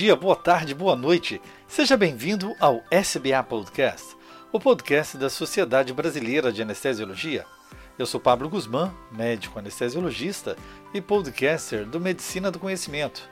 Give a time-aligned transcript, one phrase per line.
[0.00, 1.42] dia, boa tarde, boa noite.
[1.68, 4.16] Seja bem-vindo ao SBA Podcast,
[4.50, 7.44] o podcast da Sociedade Brasileira de Anestesiologia.
[7.98, 10.56] Eu sou Pablo Guzmán, médico anestesiologista
[10.94, 13.28] e podcaster do Medicina do Conhecimento.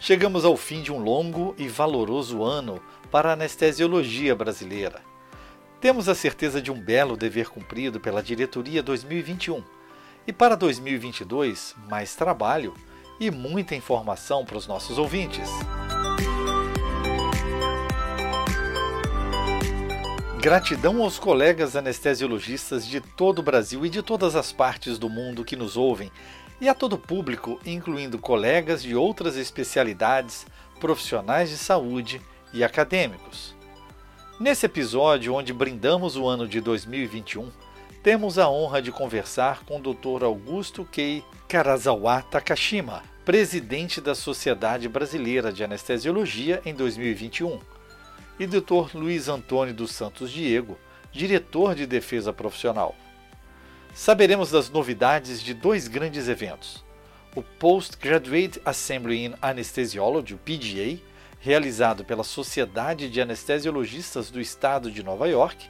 [0.00, 2.82] Chegamos ao fim de um longo e valoroso ano
[3.12, 5.00] para a anestesiologia brasileira.
[5.80, 9.62] Temos a certeza de um belo dever cumprido pela diretoria 2021.
[10.26, 12.74] E para 2022, mais trabalho
[13.20, 15.48] e muita informação para os nossos ouvintes.
[20.40, 25.44] Gratidão aos colegas anestesiologistas de todo o Brasil e de todas as partes do mundo
[25.44, 26.12] que nos ouvem,
[26.60, 30.46] e a todo o público, incluindo colegas de outras especialidades,
[30.78, 32.22] profissionais de saúde
[32.54, 33.52] e acadêmicos.
[34.38, 37.50] Nesse episódio, onde brindamos o ano de 2021,
[38.00, 40.22] temos a honra de conversar com o Dr.
[40.22, 47.58] Augusto Kei Karazawa Takashima, presidente da Sociedade Brasileira de Anestesiologia em 2021,
[48.38, 48.94] e Dr.
[48.94, 50.78] Luiz Antônio dos Santos Diego,
[51.10, 52.94] diretor de defesa profissional.
[53.92, 56.84] Saberemos das novidades de dois grandes eventos:
[57.34, 61.02] o Postgraduate Assembly in Anesthesiology, o PGA,
[61.40, 65.68] realizado pela Sociedade de Anestesiologistas do Estado de Nova York,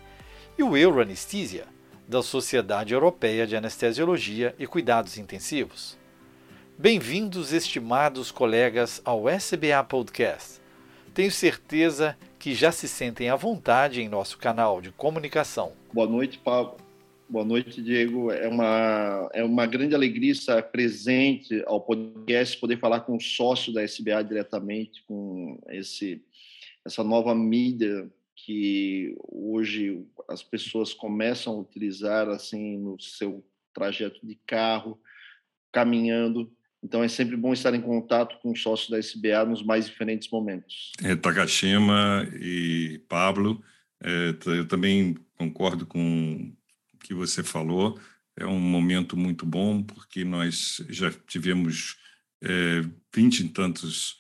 [0.59, 1.67] e o Euroanesthesia,
[2.07, 5.97] da Sociedade Europeia de Anestesiologia e Cuidados Intensivos.
[6.77, 10.61] Bem-vindos, estimados colegas, ao SBA Podcast.
[11.13, 12.17] Tenho certeza
[12.49, 15.75] que já se sentem à vontade em nosso canal de comunicação.
[15.93, 16.79] Boa noite, Pablo.
[17.29, 18.31] Boa noite, Diego.
[18.31, 23.71] É uma, é uma grande alegria estar presente ao podcast, poder falar com o sócio
[23.71, 26.25] da SBA diretamente, com esse,
[26.87, 34.39] essa nova mídia que hoje as pessoas começam a utilizar assim no seu trajeto de
[34.47, 34.99] carro,
[35.71, 36.51] caminhando.
[36.83, 40.31] Então é sempre bom estar em contato com o sócio da SBA nos mais diferentes
[40.31, 40.93] momentos.
[41.03, 43.63] É, Takashima e Pablo,
[44.03, 46.53] é, eu também concordo com
[46.95, 47.99] o que você falou.
[48.37, 51.97] É um momento muito bom porque nós já tivemos
[52.43, 52.83] é,
[53.15, 54.19] vinte e tantos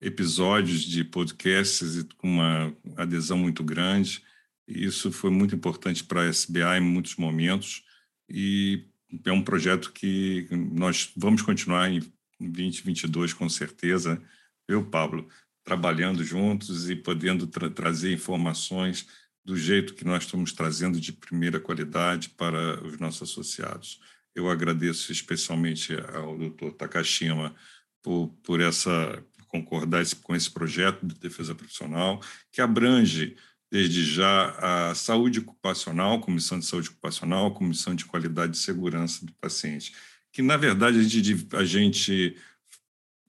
[0.00, 4.22] episódios de podcasts com uma adesão muito grande.
[4.66, 7.84] E isso foi muito importante para a SBA em muitos momentos
[8.28, 8.84] e
[9.24, 12.02] é um projeto que nós vamos continuar em
[12.40, 14.22] 2022 com certeza.
[14.66, 15.28] Eu, Pablo,
[15.64, 19.06] trabalhando juntos e podendo tra trazer informações
[19.44, 24.00] do jeito que nós estamos trazendo de primeira qualidade para os nossos associados.
[24.34, 26.70] Eu agradeço especialmente ao Dr.
[26.76, 27.54] Takashima
[28.02, 32.20] por, por essa concordar com esse projeto de defesa profissional,
[32.52, 33.36] que abrange
[33.70, 39.32] desde já a saúde ocupacional, comissão de saúde ocupacional, comissão de qualidade e segurança do
[39.34, 39.94] paciente,
[40.32, 42.36] que na verdade a gente, a gente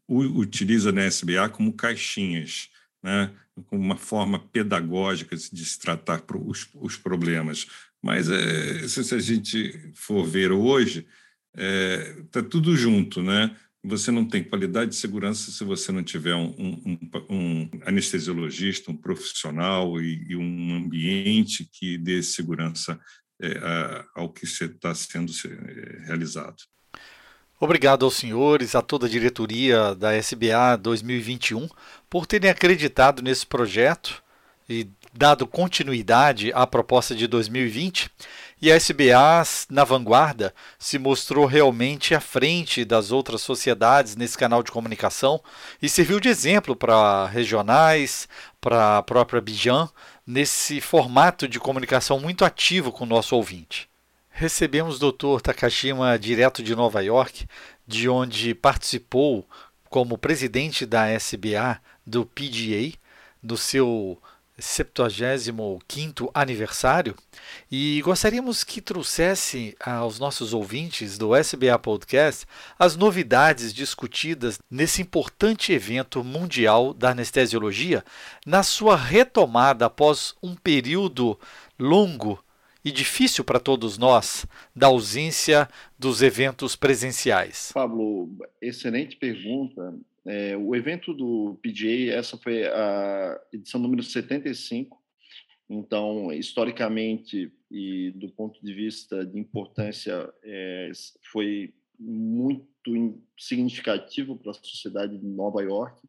[0.07, 2.69] utiliza na SBA como caixinhas,
[3.03, 3.31] né?
[3.67, 7.67] como uma forma pedagógica de se tratar os, os problemas.
[8.01, 11.05] Mas é, se a gente for ver hoje,
[11.53, 13.55] está é, tá tudo junto, né?
[13.83, 18.97] Você não tem qualidade de segurança se você não tiver um, um, um anestesiologista, um
[18.97, 22.99] profissional e, e, um ambiente que dê segurança
[23.41, 26.57] é, a, ao que está sendo é, realizado.
[27.59, 31.67] Obrigado aos senhores, a toda a diretoria da SBA 2021
[32.09, 34.23] por terem acreditado nesse projeto
[34.69, 38.09] e dado continuidade à proposta de 2020
[38.61, 44.61] e a SBA, na vanguarda, se mostrou realmente à frente das outras sociedades nesse canal
[44.61, 45.41] de comunicação
[45.81, 48.27] e serviu de exemplo para regionais,
[48.59, 49.89] para a própria Bijan,
[50.27, 53.89] nesse formato de comunicação muito ativo com o nosso ouvinte.
[54.29, 55.41] Recebemos o Dr.
[55.41, 57.47] Takashima direto de Nova York,
[57.87, 59.47] de onde participou
[59.89, 62.93] como presidente da SBA do PGA,
[63.41, 64.21] do seu
[64.59, 67.15] 75º aniversário
[67.71, 72.45] e gostaríamos que trouxesse aos nossos ouvintes do SBA Podcast
[72.77, 78.03] as novidades discutidas nesse importante evento mundial da anestesiologia
[78.45, 81.39] na sua retomada após um período
[81.77, 82.43] longo
[82.83, 84.45] e difícil para todos nós
[84.75, 85.67] da ausência
[85.97, 87.71] dos eventos presenciais.
[87.73, 88.29] Pablo,
[88.61, 89.93] excelente pergunta.
[90.29, 94.95] É, o evento do PGA, essa foi a edição número 75.
[95.67, 100.91] Então, historicamente e do ponto de vista de importância, é,
[101.31, 105.99] foi muito significativo para a sociedade de Nova York.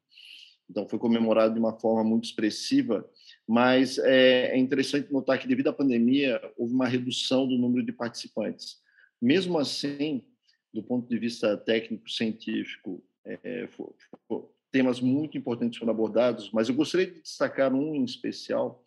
[0.69, 3.09] Então, foi comemorado de uma forma muito expressiva,
[3.49, 7.93] mas é, é interessante notar que, devido à pandemia, houve uma redução do número de
[7.93, 8.83] participantes.
[9.21, 10.23] Mesmo assim,
[10.75, 13.03] do ponto de vista técnico-científico,
[13.43, 13.69] é,
[14.71, 18.85] temas muito importantes foram abordados, mas eu gostaria de destacar um em especial,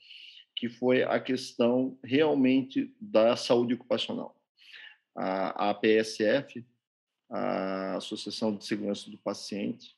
[0.55, 4.35] que foi a questão realmente da saúde ocupacional.
[5.15, 6.65] A, a APSF,
[7.29, 9.95] a Associação de Segurança do Paciente,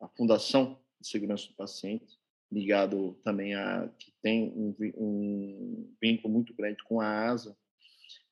[0.00, 2.18] a Fundação de Segurança do Paciente,
[2.52, 7.56] ligado também a que tem um, um vínculo muito grande com a ASA,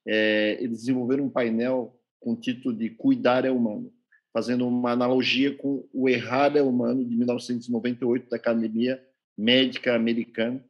[0.06, 3.92] é, eles desenvolveram um painel com o título de Cuidar é Humano,
[4.32, 9.02] fazendo uma analogia com o Errar é Humano, de 1998, da Academia
[9.37, 10.64] Médica Americana,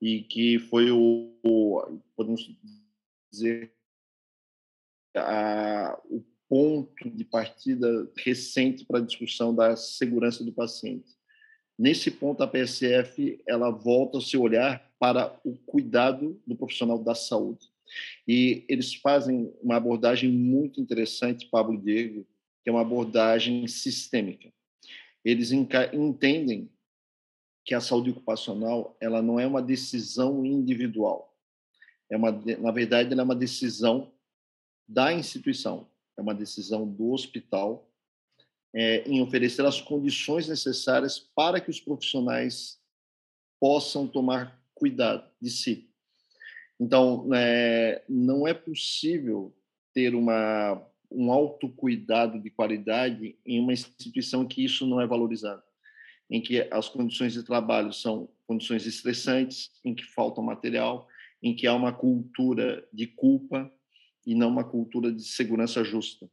[0.00, 2.48] e que foi o, o podemos
[3.32, 3.72] dizer,
[5.16, 11.16] a, o ponto de partida recente para a discussão da segurança do paciente.
[11.78, 17.14] Nesse ponto, a PSF ela volta o seu olhar para o cuidado do profissional da
[17.14, 17.68] saúde.
[18.26, 22.26] E eles fazem uma abordagem muito interessante, Pablo Diego,
[22.62, 24.52] que é uma abordagem sistêmica.
[25.24, 26.70] Eles entendem
[27.64, 31.36] que a saúde ocupacional ela não é uma decisão individual.
[32.10, 34.12] É uma, na verdade, ela é uma decisão
[34.88, 37.88] da instituição, é uma decisão do hospital
[38.74, 42.80] é, em oferecer as condições necessárias para que os profissionais
[43.60, 45.90] possam tomar cuidado de si.
[46.80, 49.54] Então, é, não é possível
[49.92, 55.62] ter uma, um autocuidado de qualidade em uma instituição que isso não é valorizado,
[56.30, 61.08] em que as condições de trabalho são condições estressantes, em que falta material,
[61.42, 63.72] em que há uma cultura de culpa
[64.26, 66.30] e não uma cultura de segurança justa.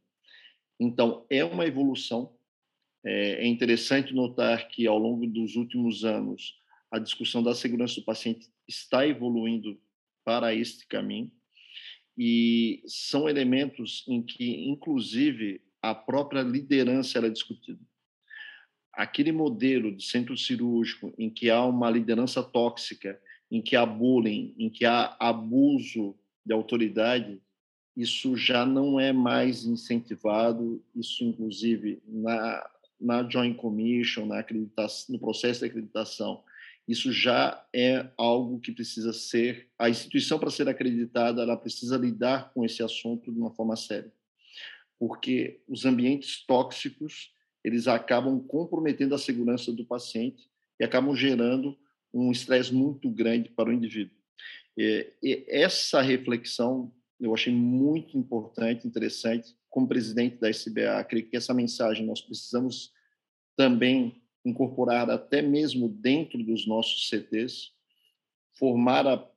[0.79, 2.35] Então, é uma evolução.
[3.03, 6.59] É, é interessante notar que, ao longo dos últimos anos,
[6.91, 9.79] a discussão da segurança do paciente está evoluindo
[10.23, 11.31] para este caminho
[12.17, 17.79] e são elementos em que, inclusive, a própria liderança é discutida.
[18.93, 23.19] Aquele modelo de centro cirúrgico em que há uma liderança tóxica,
[23.51, 26.15] em que há bullying, em que há abuso
[26.45, 27.41] de autoridade,
[27.95, 32.69] isso já não é mais incentivado, isso inclusive na,
[32.99, 36.43] na Joint Commission, na acreditação, no processo de acreditação,
[36.87, 42.51] isso já é algo que precisa ser, a instituição para ser acreditada, ela precisa lidar
[42.53, 44.13] com esse assunto de uma forma séria.
[44.99, 47.33] Porque os ambientes tóxicos,
[47.63, 50.47] eles acabam comprometendo a segurança do paciente
[50.79, 51.77] e acabam gerando
[52.13, 54.15] um estresse muito grande para o indivíduo.
[54.77, 59.55] E essa reflexão eu achei muito importante, interessante.
[59.69, 62.93] Como presidente da SBA, creio que essa mensagem nós precisamos
[63.55, 67.71] também incorporar até mesmo dentro dos nossos CTs,
[68.53, 69.27] formar a,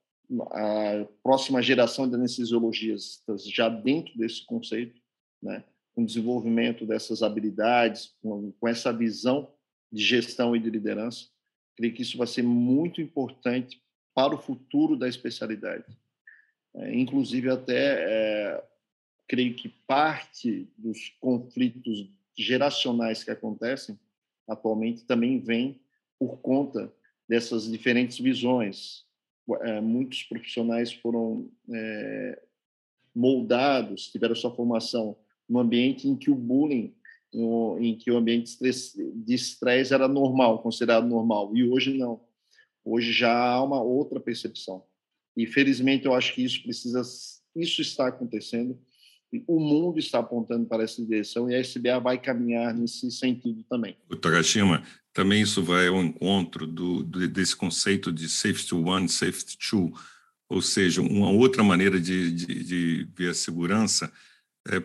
[0.53, 5.01] a próxima geração de anestesiologistas já dentro desse conceito,
[5.43, 5.65] né?
[5.95, 9.53] com desenvolvimento dessas habilidades, com, com essa visão
[9.91, 11.27] de gestão e de liderança.
[11.77, 13.83] Creio que isso vai ser muito importante
[14.15, 15.85] para o futuro da especialidade.
[16.75, 18.65] É, inclusive, até é,
[19.27, 23.99] creio que parte dos conflitos geracionais que acontecem
[24.49, 25.81] atualmente também vem
[26.19, 26.93] por conta
[27.29, 29.07] dessas diferentes visões.
[29.63, 32.43] É, muitos profissionais foram é,
[33.15, 35.17] moldados, tiveram sua formação
[35.49, 36.95] no ambiente em que o bullying,
[37.81, 42.21] em que o ambiente de estresse era normal, considerado normal, e hoje não.
[42.85, 44.85] Hoje já há uma outra percepção.
[45.37, 47.03] E felizmente eu acho que isso precisa,
[47.55, 48.79] isso está acontecendo.
[49.47, 53.97] O mundo está apontando para essa direção e a SBA vai caminhar nesse sentido também.
[54.09, 54.83] O Tagashima,
[55.13, 59.93] também isso vai ao encontro do, desse conceito de safety one, safety two,
[60.49, 64.11] ou seja, uma outra maneira de, de, de ver a segurança,
[64.67, 64.83] é,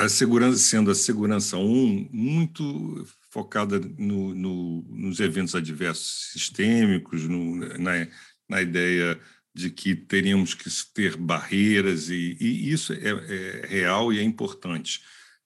[0.00, 7.56] a segurança sendo a segurança um muito focada no, no, nos eventos adversos sistêmicos, no,
[7.78, 8.08] na,
[8.48, 9.20] na ideia
[9.54, 15.00] de que teríamos que ter barreiras, e, e isso é, é, real e é importante.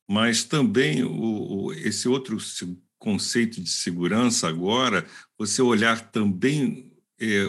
[0.09, 2.39] Mas também o, o, esse outro
[2.99, 7.45] conceito de segurança agora, você olhar também é,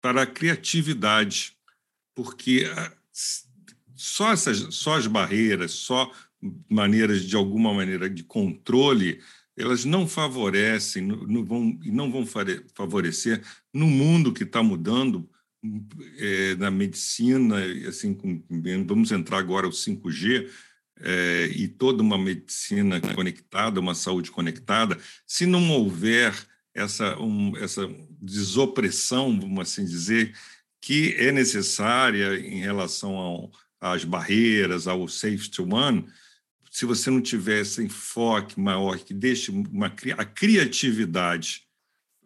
[0.00, 1.54] para a criatividade,
[2.14, 2.64] porque
[3.94, 6.10] só, essas, só as barreiras, só
[6.66, 9.20] maneiras de alguma maneira de controle,
[9.54, 12.24] elas não favorecem, não vão, não vão
[12.74, 13.42] favorecer
[13.74, 15.28] no mundo que está mudando
[16.18, 17.56] é, na medicina,
[17.88, 18.42] assim, com,
[18.86, 20.48] vamos entrar agora o 5G,
[21.02, 26.34] é, e toda uma medicina conectada, uma saúde conectada, se não houver
[26.74, 27.88] essa, um, essa
[28.20, 30.34] desopressão, vamos assim dizer,
[30.80, 33.50] que é necessária em relação ao,
[33.80, 36.06] às barreiras, ao safety one,
[36.70, 41.62] se você não tiver esse enfoque maior que deixe uma, a criatividade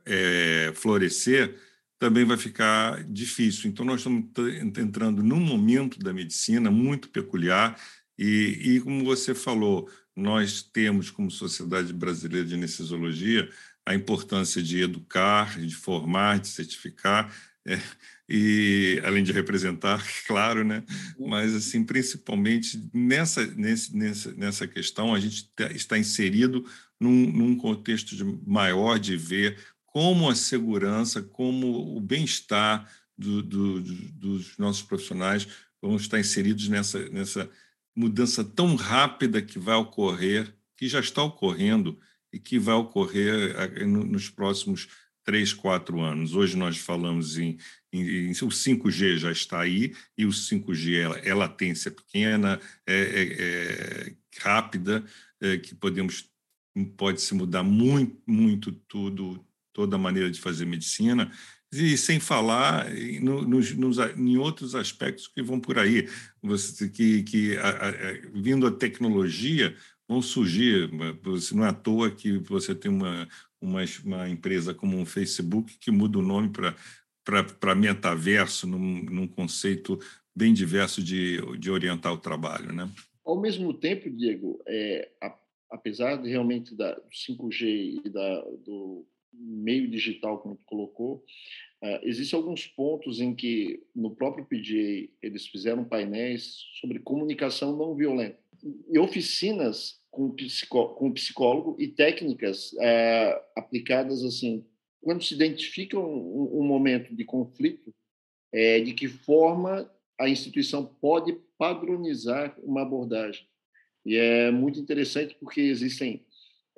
[0.04, 1.58] é, florescer,
[2.04, 3.70] também vai ficar difícil.
[3.70, 4.26] Então, nós estamos
[4.76, 7.80] entrando num momento da medicina muito peculiar
[8.18, 13.48] e, e como você falou, nós temos, como Sociedade Brasileira de Anestesiologia,
[13.86, 17.34] a importância de educar, de formar, de certificar,
[17.66, 17.80] é,
[18.28, 20.84] e além de representar, claro, né?
[21.18, 26.66] Mas assim, principalmente nessa nesse, nessa nessa questão, a gente tá, está inserido
[27.00, 29.56] num, num contexto de, maior de ver
[29.94, 35.46] como a segurança, como o bem-estar do, do, dos nossos profissionais
[35.80, 37.48] vão estar inseridos nessa nessa
[37.94, 41.96] mudança tão rápida que vai ocorrer, que já está ocorrendo
[42.32, 44.88] e que vai ocorrer nos próximos
[45.22, 46.34] três, quatro anos.
[46.34, 47.56] Hoje nós falamos em,
[47.92, 52.94] em, em, o 5G já está aí e o 5G é, é latência pequena, é,
[52.94, 53.32] é,
[54.08, 55.04] é rápida,
[55.40, 56.28] é, que podemos
[56.96, 61.30] pode se mudar muito, muito tudo, toda a maneira de fazer medicina
[61.82, 62.88] e sem falar
[63.20, 66.08] no, nos, nos, em outros aspectos que vão por aí,
[66.40, 67.92] você, que, que a, a,
[68.32, 69.74] vindo a tecnologia
[70.08, 70.90] vão surgir,
[71.52, 73.28] não é à toa que você tem uma,
[73.60, 76.50] uma, uma empresa como o Facebook que muda o nome
[77.58, 79.98] para metaverso, num, num conceito
[80.36, 82.72] bem diverso de, de orientar o trabalho.
[82.72, 82.88] Né?
[83.24, 85.36] Ao mesmo tempo, Diego, é, a,
[85.70, 89.06] apesar de realmente da, do 5G e da, do
[89.38, 91.24] meio digital, como tu colocou,
[91.82, 97.94] uh, existem alguns pontos em que, no próprio PGA, eles fizeram painéis sobre comunicação não
[97.94, 98.38] violenta.
[98.90, 104.64] E oficinas com, psicó com psicólogo e técnicas é, aplicadas assim.
[105.02, 107.92] Quando se identifica um, um momento de conflito,
[108.52, 113.46] é, de que forma a instituição pode padronizar uma abordagem.
[114.06, 116.24] E é muito interessante porque existem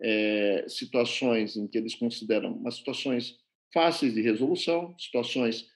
[0.01, 3.39] é, situações em que eles consideram umas situações
[3.73, 5.67] fáceis de resolução, situações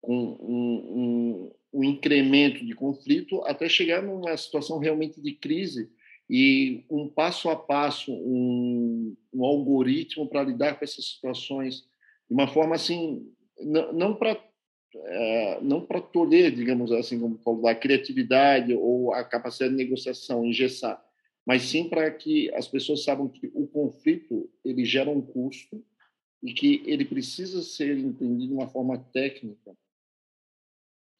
[0.00, 5.90] com um, um, um incremento de conflito, até chegar numa situação realmente de crise
[6.30, 11.86] e um passo a passo, um, um algoritmo para lidar com essas situações
[12.28, 13.26] de uma forma assim,
[13.58, 14.38] não, não para
[14.94, 20.44] é, não para tolher, digamos assim, como falou, a criatividade ou a capacidade de negociação,
[20.44, 21.02] engessar,
[21.48, 25.82] mas sim para que as pessoas saibam que o conflito ele gera um custo
[26.42, 29.74] e que ele precisa ser entendido de uma forma técnica.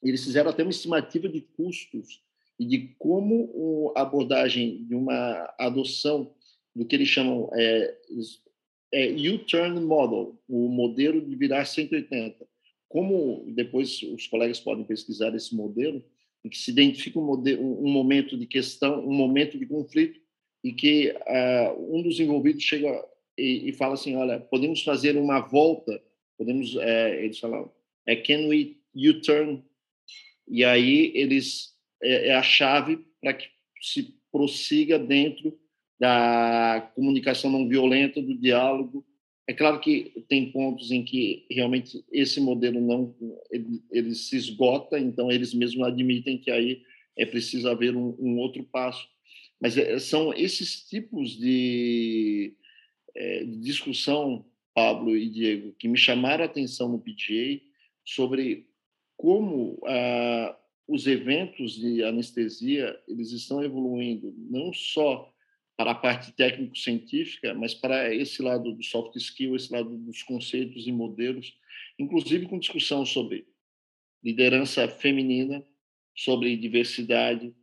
[0.02, 2.22] Eles fizeram até uma estimativa de custos
[2.60, 6.34] e de como a abordagem de uma adoção
[6.76, 7.98] do que eles chamam é,
[8.92, 12.46] é U-turn model, o modelo de virar 180.
[12.86, 16.04] Como depois os colegas podem pesquisar esse modelo,
[16.44, 20.20] em que se identifica um, um momento de questão, um momento de conflito,
[20.62, 23.04] e que uh, um dos envolvidos chega
[23.36, 26.02] e, e, fala assim, olha, podemos fazer uma volta,
[26.36, 27.70] podemos, é, eles falam,
[28.04, 29.62] é, can we U-turn?
[30.48, 33.46] E aí eles é, é a chave para que
[33.80, 35.56] se prossiga dentro
[36.00, 39.04] da comunicação não violenta, do diálogo.
[39.48, 43.14] É claro que tem pontos em que realmente esse modelo não
[43.50, 46.82] ele, ele se esgota, então eles mesmos admitem que aí
[47.16, 49.08] é preciso haver um, um outro passo.
[49.58, 52.54] Mas é, são esses tipos de,
[53.16, 57.60] é, discussão, Pablo e Diego, que me chamaram a atenção no PGA
[58.04, 58.68] sobre
[59.16, 65.32] como ah, os eventos de anestesia eles estão evoluindo não só
[65.78, 70.88] para a parte técnico-científica, mas para esse lado do soft skill, esse lado dos conceitos
[70.88, 71.56] e modelos,
[71.96, 73.46] inclusive com discussão sobre
[74.20, 75.64] liderança feminina,
[76.16, 77.54] sobre diversidade.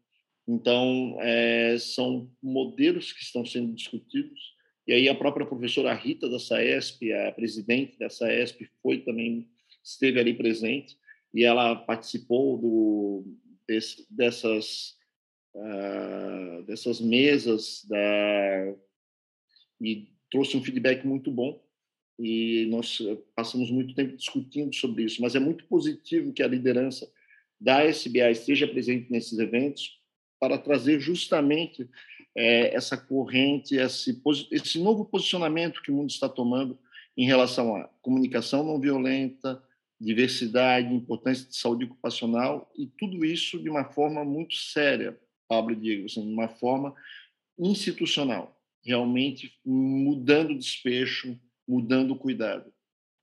[0.48, 4.55] Então, é, são modelos que estão sendo discutidos.
[4.88, 9.50] E aí a própria professora Rita da SAESP, a presidente da SAESP, foi também
[9.84, 10.98] esteve ali presente
[11.34, 14.95] e ela participou do, desse, dessas,
[15.55, 18.75] uh, dessas mesas da,
[19.81, 21.63] e trouxe um feedback muito bom.
[22.17, 23.00] E nós
[23.35, 27.12] passamos muito tempo discutindo sobre isso, mas é muito positivo que a liderança
[27.59, 30.00] da SBA esteja presente nesses eventos
[30.39, 31.89] para trazer justamente
[32.35, 34.21] é, essa corrente, esse,
[34.51, 36.77] esse novo posicionamento que o mundo está tomando
[37.17, 39.62] em relação à comunicação não violenta,
[40.00, 45.17] diversidade, importância de saúde ocupacional e tudo isso de uma forma muito séria,
[45.55, 46.93] Pablo Diego, assim, de uma forma
[47.57, 52.71] institucional, realmente mudando o despecho, mudando o cuidado.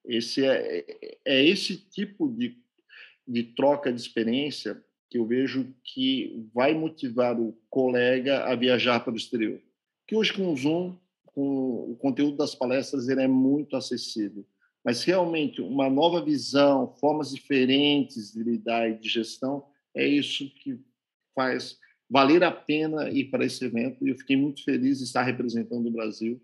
[0.05, 0.85] Esse é,
[1.25, 2.57] é esse tipo de,
[3.29, 9.13] de troca de experiência que eu vejo que vai motivar o colega a viajar para
[9.13, 9.61] o exterior.
[10.07, 10.97] Que hoje com o Zoom,
[11.27, 14.47] com o conteúdo das palestras, ele é muito acessível.
[14.83, 20.81] Mas realmente uma nova visão, formas diferentes de lidar e de gestão, é isso que
[21.35, 21.79] faz
[22.13, 24.07] valer a pena ir para esse evento.
[24.07, 26.39] E eu fiquei muito feliz de estar representando o Brasil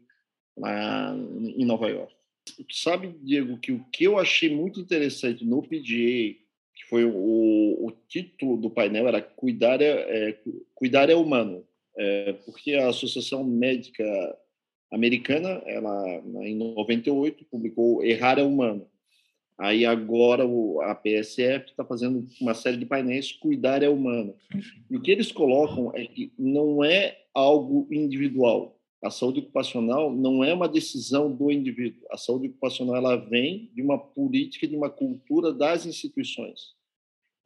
[0.57, 2.15] lá em Nova York.
[2.73, 6.35] Sabe, Diego, que o que eu achei muito interessante no PGA,
[6.75, 10.39] que foi o, o título do painel, era Cuidar é, é
[10.75, 11.63] cuidar é Humano,
[11.99, 14.05] é, porque a Associação Médica
[14.91, 18.89] Americana, ela em 98 publicou Errar é Humano.
[19.59, 24.35] Aí agora o, a PSF está fazendo uma série de painéis Cuidar é Humano.
[24.91, 30.43] E o que eles colocam é que não é algo individual, a saúde ocupacional não
[30.43, 32.05] é uma decisão do indivíduo.
[32.11, 36.75] A saúde ocupacional ela vem de uma política, de uma cultura das instituições,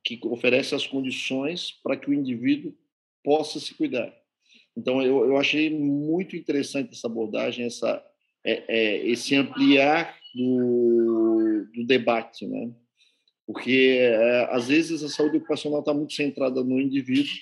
[0.02, 2.74] que oferece as condições para que o indivíduo
[3.22, 4.12] possa se cuidar.
[4.76, 8.02] Então, eu, eu achei muito interessante essa abordagem, essa,
[8.42, 10.91] é, é, esse ampliar do,
[11.74, 12.70] do debate, né?
[13.46, 17.34] Porque, é, às vezes, a saúde ocupacional está muito centrada no indivíduo,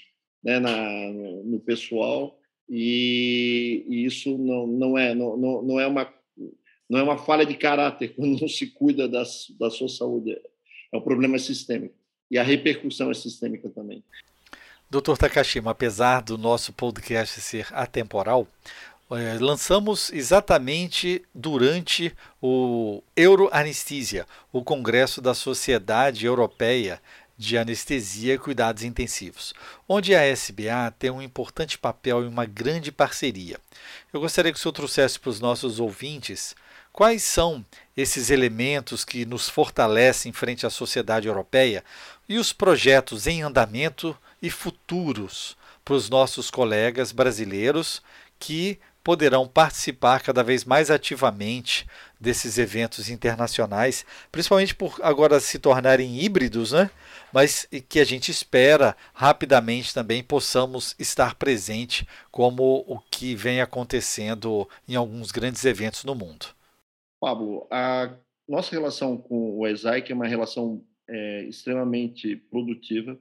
[0.43, 6.13] né, na, no, no pessoal, e, e isso não, não, é, não, não, é uma,
[6.89, 10.41] não é uma falha de caráter quando não se cuida das, da sua saúde.
[10.93, 11.95] É um problema sistêmico.
[12.31, 14.03] E a repercussão é sistêmica também.
[14.89, 18.47] Doutor Takashima, apesar do nosso podcast ser atemporal,
[19.11, 27.01] é, lançamos exatamente durante o Euroanesthesia, o Congresso da Sociedade Europeia
[27.37, 29.55] de anestesia e cuidados intensivos,
[29.89, 33.59] onde a SBA tem um importante papel e uma grande parceria.
[34.13, 36.55] Eu gostaria que o senhor trouxesse para os nossos ouvintes
[36.93, 37.65] quais são
[37.97, 41.83] esses elementos que nos fortalecem frente à sociedade europeia
[42.29, 48.03] e os projetos em andamento e futuros para os nossos colegas brasileiros
[48.39, 51.87] que poderão participar cada vez mais ativamente
[52.21, 56.91] desses eventos internacionais, principalmente por agora se tornarem híbridos, né?
[57.33, 64.69] mas que a gente espera rapidamente também possamos estar presente como o que vem acontecendo
[64.89, 66.47] em alguns grandes eventos no mundo.
[67.21, 68.13] Pablo, a
[68.49, 73.19] nossa relação com o ESAIC é uma relação é, extremamente produtiva.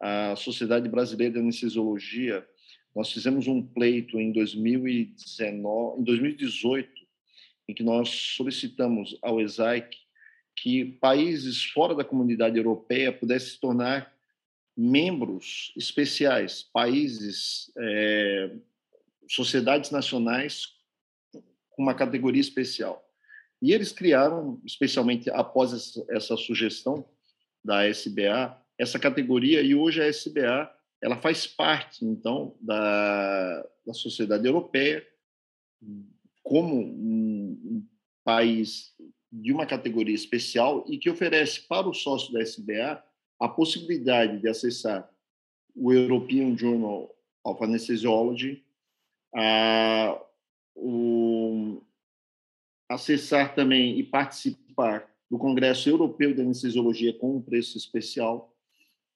[0.00, 2.46] A Sociedade Brasileira de Anestesiologia
[2.94, 6.90] nós fizemos um pleito em 2019, em 2018,
[7.68, 9.96] em que nós solicitamos ao ESAIC
[10.56, 14.14] que países fora da comunidade europeia pudessem se tornar
[14.76, 18.56] membros especiais, países, é,
[19.28, 20.68] sociedades nacionais
[21.70, 23.04] com uma categoria especial.
[23.60, 27.08] E eles criaram, especialmente após essa, sugestão
[27.64, 30.73] da SBA, essa categoria, e hoje a SBA
[31.04, 35.06] ela faz parte, então, da, da sociedade europeia
[36.42, 37.86] como um, um
[38.24, 38.94] país
[39.30, 43.04] de uma categoria especial e que oferece para o sócio da SBA
[43.38, 45.06] a possibilidade de acessar
[45.76, 47.14] o European Journal
[47.44, 48.64] of Anesthesiology,
[49.34, 50.18] a,
[50.74, 51.82] o,
[52.88, 58.53] acessar também e participar do Congresso Europeu de Anestesiologia com um preço especial,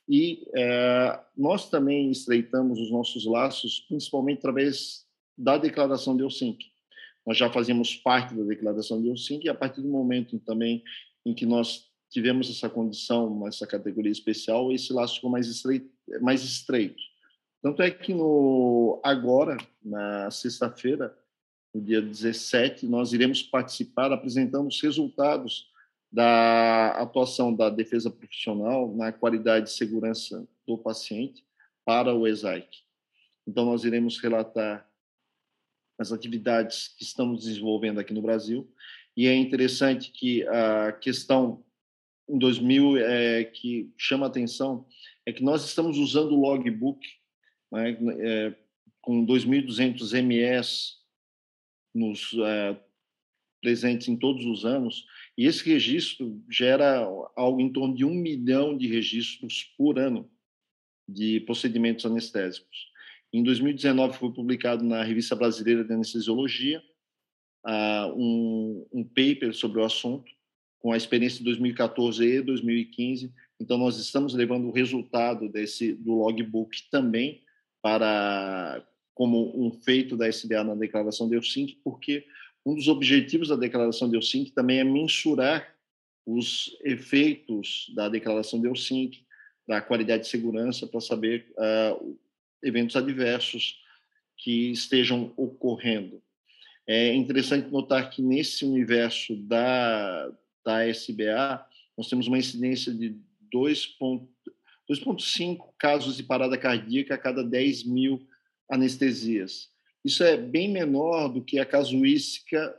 [0.08, 6.66] e é, nós também estreitamos os nossos laços, principalmente através da declaração de Helsinki.
[7.26, 10.82] Nós já fazíamos parte da declaração de Helsinki e a partir do momento também
[11.26, 15.90] em que nós tivemos essa condição, essa categoria especial, esse laço ficou mais estreito.
[16.22, 17.02] Mais estreito.
[17.60, 21.14] Tanto é que no agora, na sexta-feira,
[21.74, 25.66] no dia 17, nós iremos participar apresentando os resultados
[26.10, 31.44] da atuação da defesa profissional na qualidade e segurança do paciente
[31.84, 32.68] para o ESAIC.
[33.46, 34.88] Então, nós iremos relatar
[35.98, 38.70] as atividades que estamos desenvolvendo aqui no Brasil,
[39.16, 41.64] e é interessante que a questão
[42.28, 44.86] em 2000 é, que chama atenção
[45.26, 47.00] é que nós estamos usando o logbook
[47.72, 48.54] né, é,
[49.00, 50.98] com 2.200 MS
[51.94, 52.78] nos é,
[53.60, 55.04] presentes em todos os anos,
[55.38, 56.98] e esse registro gera
[57.36, 60.28] algo em torno de um milhão de registros por ano
[61.08, 62.90] de procedimentos anestésicos.
[63.32, 66.82] Em 2019 foi publicado na Revista Brasileira de Anestesiologia
[67.64, 70.28] uh, um, um paper sobre o assunto,
[70.80, 73.32] com a experiência de 2014 e 2015.
[73.60, 77.44] Então, nós estamos levando o resultado desse do logbook também
[77.80, 82.24] para como um feito da SBA na declaração de Helsinki, porque
[82.68, 85.74] um dos objetivos da Declaração de Helsinki também é mensurar
[86.26, 89.24] os efeitos da Declaração de Helsinki
[89.66, 92.18] da qualidade de segurança para saber uh,
[92.62, 93.80] eventos adversos
[94.36, 96.22] que estejam ocorrendo.
[96.86, 100.30] É interessante notar que nesse universo da,
[100.62, 103.16] da SBA, nós temos uma incidência de
[103.52, 108.28] 2,5 casos de parada cardíaca a cada 10 mil
[108.70, 109.70] anestesias.
[110.04, 112.74] Isso é bem menor do que a casuística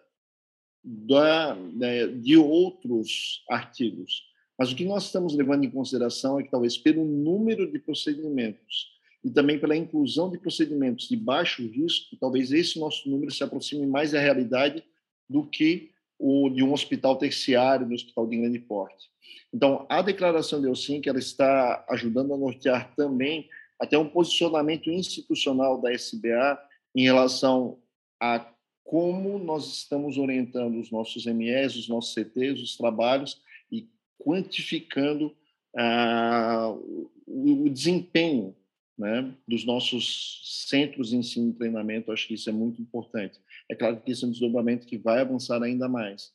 [0.83, 4.23] da, né, de outros artigos.
[4.57, 8.89] Mas o que nós estamos levando em consideração é que, talvez, pelo número de procedimentos
[9.23, 13.85] e também pela inclusão de procedimentos de baixo risco, talvez esse nosso número se aproxime
[13.85, 14.83] mais da realidade
[15.29, 19.09] do que o de um hospital terciário, de um hospital de grande porte.
[19.53, 25.81] Então, a declaração de Helsinki ela está ajudando a nortear também até um posicionamento institucional
[25.81, 26.59] da SBA
[26.95, 27.77] em relação
[28.19, 28.45] a
[28.83, 33.39] como nós estamos orientando os nossos MEs, os nossos CTs, os trabalhos
[33.71, 35.35] e quantificando
[35.77, 36.75] ah,
[37.27, 38.55] o, o desempenho
[38.97, 43.39] né, dos nossos centros de ensino e treinamento, acho que isso é muito importante.
[43.69, 46.33] É claro que isso é um desdobramento que vai avançar ainda mais.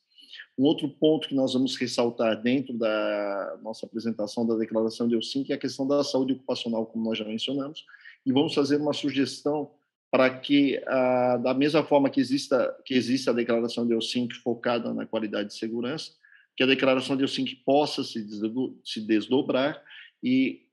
[0.57, 5.53] Um outro ponto que nós vamos ressaltar dentro da nossa apresentação da declaração de Helsinki
[5.53, 7.85] é a questão da saúde ocupacional, como nós já mencionamos,
[8.25, 9.71] e vamos fazer uma sugestão
[10.15, 14.95] para que, ah, da mesma forma que exista que existe a declaração de Helsinki focada
[14.95, 16.13] na qualidade de segurança,
[16.57, 19.83] que a declaração de Helsinki possa se desdobrar
[20.23, 20.69] e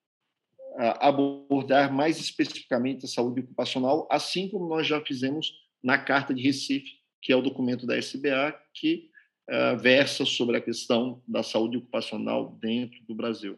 [1.00, 5.52] abordar mais especificamente a saúde ocupacional, assim como nós já fizemos
[5.82, 9.10] na Carta de Recife, que é o documento da SBA que
[9.50, 13.58] uh, versa sobre a questão da saúde ocupacional dentro do Brasil.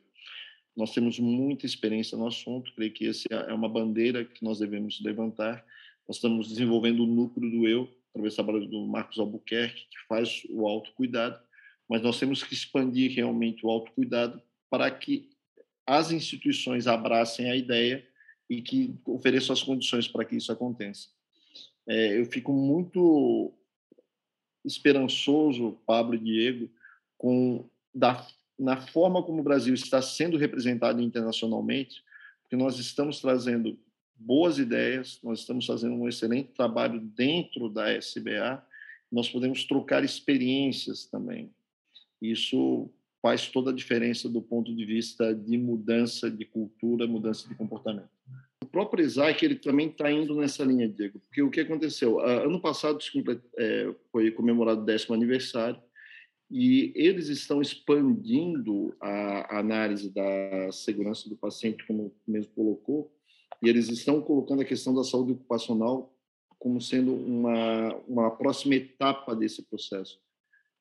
[0.76, 5.00] Nós temos muita experiência no assunto, creio que essa é uma bandeira que nós devemos
[5.02, 5.64] levantar.
[6.08, 10.44] Nós estamos desenvolvendo o núcleo do eu, através do trabalho do Marcos Albuquerque, que faz
[10.50, 11.40] o autocuidado,
[11.88, 15.30] mas nós temos que expandir realmente o autocuidado para que
[15.86, 18.08] as instituições abracem a ideia
[18.50, 21.10] e que ofereçam as condições para que isso aconteça.
[21.88, 23.54] É, eu fico muito
[24.64, 26.70] esperançoso, Pablo e Diego,
[27.18, 28.26] com da,
[28.58, 32.04] na forma como o Brasil está sendo representado internacionalmente,
[32.42, 33.78] porque nós estamos trazendo
[34.16, 38.64] boas ideias, nós estamos fazendo um excelente trabalho dentro da SBA,
[39.12, 41.52] nós podemos trocar experiências também.
[42.22, 42.90] Isso
[43.22, 48.10] faz toda a diferença do ponto de vista de mudança de cultura, mudança de comportamento.
[48.62, 52.20] O próprio Isaac ele também está indo nessa linha, Diego, porque o que aconteceu?
[52.20, 53.00] Ano passado
[53.58, 55.80] é, foi comemorado o décimo aniversário
[56.50, 63.12] e eles estão expandindo a análise da segurança do paciente, como mesmo colocou,
[63.62, 66.14] e eles estão colocando a questão da saúde ocupacional
[66.60, 70.18] como sendo uma, uma próxima etapa desse processo.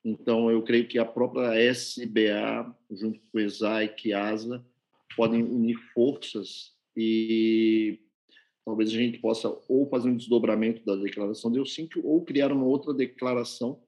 [0.05, 4.65] Então, eu creio que a própria SBA, junto com o ESAIC e ASA,
[5.17, 8.01] podem unir forças e
[8.65, 12.65] talvez a gente possa ou fazer um desdobramento da declaração de Helsinki ou criar uma
[12.65, 13.83] outra declaração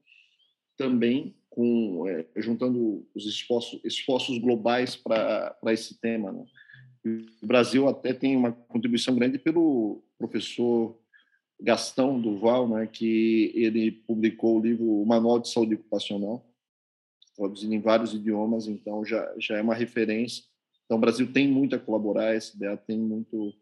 [0.76, 6.32] também com é, juntando os esforços, esforços globais para esse tema.
[6.32, 6.44] Né?
[7.40, 10.98] O Brasil até tem uma contribuição grande pelo professor
[11.60, 16.44] Gastão Duval, né, que ele publicou o livro o Manual de Saúde Ocupacional,
[17.36, 20.42] traduzido em vários idiomas, então já, já é uma referência.
[20.84, 23.54] Então, o Brasil tem muito a colaborar, a SBA tem muito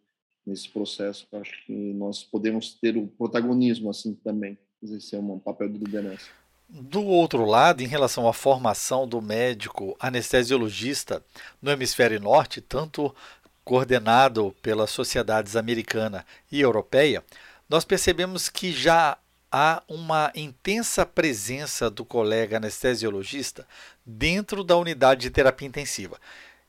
[0.47, 1.27] nesse processo.
[1.33, 6.31] Acho que nós podemos ter o protagonismo assim também, exercer um papel de liderança.
[6.69, 11.23] Do outro lado, em relação à formação do médico anestesiologista
[11.61, 13.15] no hemisfério norte, tanto
[13.65, 17.23] coordenado pelas sociedades americana e europeia,
[17.69, 19.17] nós percebemos que já
[19.51, 23.67] há uma intensa presença do colega anestesiologista
[24.05, 26.19] dentro da unidade de terapia intensiva.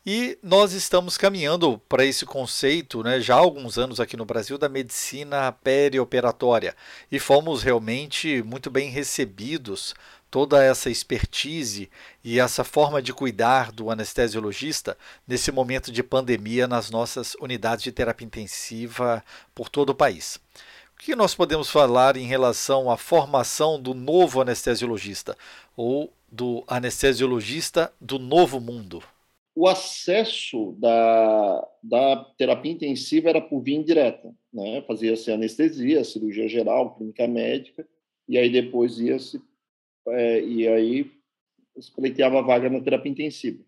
[0.05, 4.57] E nós estamos caminhando para esse conceito né, já há alguns anos aqui no Brasil
[4.57, 6.75] da medicina perioperatória
[7.09, 9.95] e fomos realmente muito bem recebidos.
[10.29, 11.89] Toda essa expertise
[12.21, 17.91] e essa forma de cuidar do anestesiologista nesse momento de pandemia nas nossas unidades de
[17.91, 19.23] terapia intensiva
[19.55, 20.37] por todo o país
[20.97, 25.37] que nós podemos falar em relação à formação do novo anestesiologista
[25.75, 29.03] ou do anestesiologista do novo mundo?
[29.55, 34.81] O acesso da, da terapia intensiva era por via indireta, né?
[34.87, 37.87] Fazia-se anestesia, cirurgia geral, clínica médica,
[38.27, 39.39] e aí depois ia-se
[40.07, 41.11] é, e aí
[41.95, 43.63] pleiteava vaga na terapia intensiva.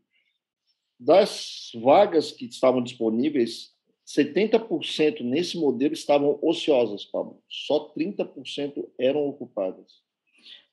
[0.99, 3.71] Das vagas que estavam disponíveis,
[4.07, 7.43] 70% nesse modelo estavam ociosas, Pablo.
[7.47, 10.03] Só 30% eram ocupadas.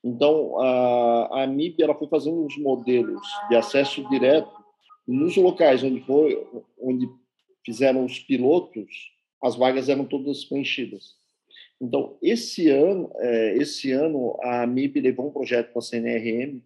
[0.03, 4.62] Então, a, a MIB ela foi fazendo os modelos de acesso direto
[5.07, 6.45] Nos locais onde foi,
[6.79, 7.07] onde
[7.65, 9.11] fizeram os pilotos,
[9.41, 11.15] as vagas eram todas preenchidas.
[11.81, 16.61] Então, esse ano, é, esse ano a MIB levou um projeto para a CNRM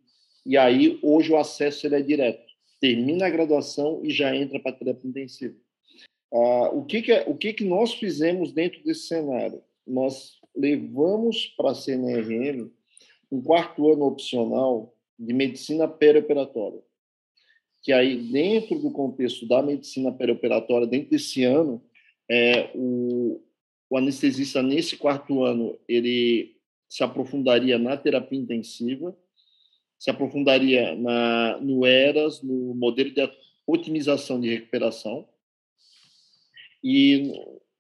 [0.45, 2.45] e aí hoje o acesso ele é direto.
[2.80, 5.56] Termina a graduação e já entra para a terapia intensiva.
[6.32, 9.62] Ah, o que que, é, o que que nós fizemos dentro desse cenário?
[9.86, 12.69] Nós levamos para a CNRM
[13.32, 16.80] um quarto ano opcional de medicina perioperatória,
[17.88, 21.82] que aí dentro do contexto da medicina perioperatória, dentro desse ano,
[22.30, 23.41] é, o,
[23.89, 26.58] o anestesista nesse quarto ano ele
[26.89, 29.17] se aprofundaria na terapia intensiva,
[29.97, 33.32] se aprofundaria na, no ERAS, no modelo de
[33.65, 35.26] otimização de recuperação
[36.84, 37.32] e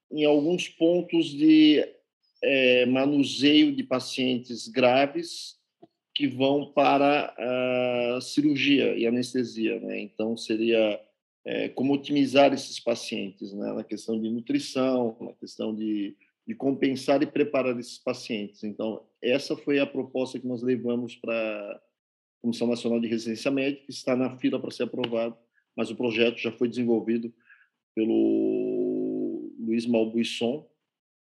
[0.09, 1.85] em alguns pontos de
[2.41, 5.56] é, manuseio de pacientes graves
[6.17, 9.99] que vão para a cirurgia e anestesia, né?
[9.99, 10.99] Então seria
[11.45, 13.71] é, como otimizar esses pacientes, né?
[13.71, 18.63] Na questão de nutrição, na questão de, de compensar e preparar esses pacientes.
[18.63, 21.79] Então essa foi a proposta que nós levamos para a
[22.41, 25.37] Comissão Nacional de Residência Médica, que está na fila para ser aprovado,
[25.75, 27.31] mas o projeto já foi desenvolvido
[27.93, 30.67] pelo Luiz Malbuisson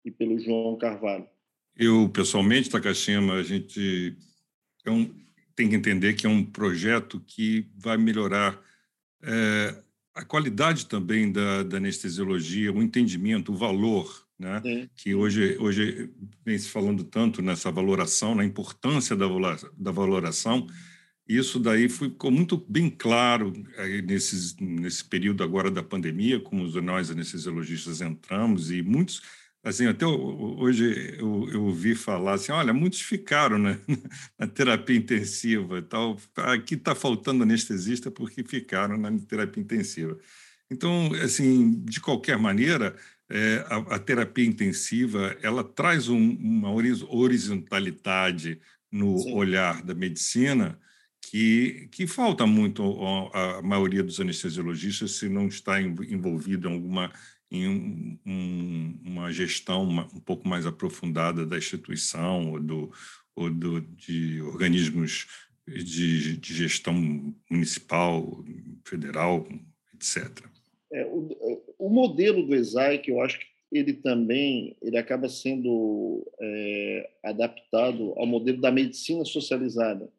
[0.03, 1.29] e pelo João Carvalho.
[1.77, 4.17] Eu, pessoalmente, Takashima, a gente
[4.85, 5.13] é um,
[5.55, 8.59] tem que entender que é um projeto que vai melhorar
[9.21, 9.75] é,
[10.15, 14.61] a qualidade também da, da, anestesiologia, o entendimento, o valor, né?
[14.95, 16.09] que hoje, hoje
[16.45, 19.27] vem se falando tanto nessa valoração, na importância da,
[19.77, 20.67] da valoração.
[21.27, 27.11] Isso daí ficou muito bem claro aí nesses, nesse período agora da pandemia, como nós
[27.11, 29.21] anestesiologistas entramos, e muitos
[29.63, 33.79] assim, até hoje eu, eu ouvi falar assim, olha, muitos ficaram né,
[34.37, 40.17] na terapia intensiva e tal, aqui está faltando anestesista porque ficaram na terapia intensiva.
[40.71, 42.95] Então, assim, de qualquer maneira,
[43.29, 48.59] é, a, a, terapia intensiva, ela traz um, uma horizontalidade
[48.91, 49.33] no Sim.
[49.33, 50.79] olhar da medicina
[51.21, 52.83] que, que falta muito
[53.33, 57.11] a, a maioria dos anestesiologistas se não está envolvido em alguma
[57.51, 62.91] em um, um, uma gestão um pouco mais aprofundada da instituição ou, do,
[63.35, 65.27] ou do, de organismos
[65.67, 66.93] de, de gestão
[67.49, 68.43] municipal,
[68.83, 69.47] federal,
[69.93, 70.45] etc.
[70.91, 76.25] É, o, o, modelo do ESAI, que eu acho que ele também ele acaba sendo
[76.39, 80.09] é, adaptado ao modelo da medicina socializada.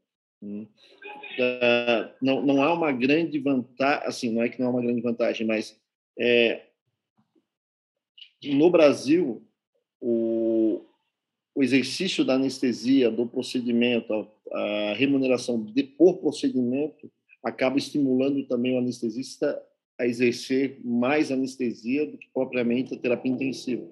[0.43, 0.67] Hum.
[2.23, 5.47] não, não há uma grande vantagem, assim, não é que não há uma grande vantagem,
[5.47, 5.79] mas
[6.19, 6.63] é,
[8.45, 9.43] no Brasil,
[10.01, 10.83] o,
[11.55, 14.59] o exercício da anestesia, do procedimento, a,
[14.91, 17.11] a remuneração de, por procedimento,
[17.43, 19.61] acaba estimulando também o anestesista
[19.99, 23.87] a exercer mais anestesia do que propriamente a terapia intensiva.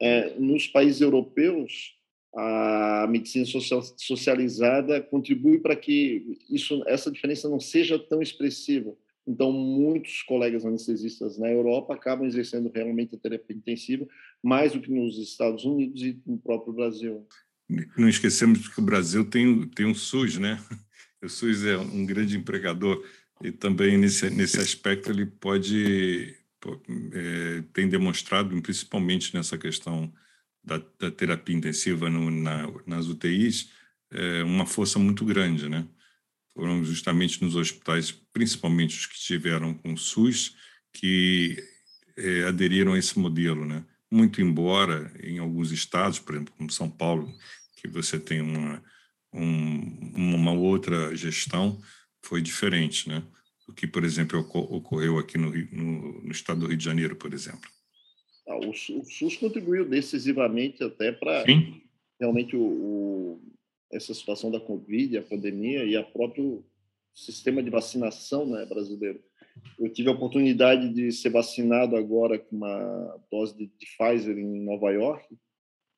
[0.00, 1.94] É, nos países europeus,
[2.34, 8.94] a medicina social, socializada contribui para que isso, essa diferença não seja tão expressiva.
[9.26, 14.06] Então, muitos colegas anestesistas na Europa acabam exercendo realmente a terapia intensiva,
[14.42, 17.26] mais do que nos Estados Unidos e no próprio Brasil.
[17.96, 20.58] Não esquecemos que o Brasil tem, tem um SUS, né?
[21.22, 23.00] O SUS é um grande empregador
[23.40, 26.36] e também nesse, nesse aspecto ele pode,
[27.12, 30.12] é, tem demonstrado, principalmente nessa questão
[30.64, 33.70] da, da terapia intensiva no, na, nas UTIs,
[34.10, 35.86] é, uma força muito grande, né?
[36.54, 40.56] Foram justamente nos hospitais, principalmente os que tiveram com SUS,
[40.92, 41.56] que
[42.16, 43.84] é, aderiram a esse modelo, né?
[44.10, 47.32] Muito embora em alguns estados, por exemplo, como São Paulo,
[47.76, 48.82] que você tem uma
[49.32, 51.80] um, uma outra gestão,
[52.20, 53.22] foi diferente, né?
[53.66, 57.32] Do que, por exemplo, ocorreu aqui no, no, no estado do Rio de Janeiro, por
[57.32, 57.70] exemplo.
[58.46, 61.44] Ah, o, SUS contribuiu decisivamente até para
[62.20, 63.40] realmente o, o
[63.92, 66.64] essa situação da Covid, a pandemia e a próprio
[67.14, 69.22] sistema de vacinação né, brasileiro.
[69.78, 74.60] Eu tive a oportunidade de ser vacinado agora com uma dose de, de Pfizer em
[74.64, 75.36] Nova York,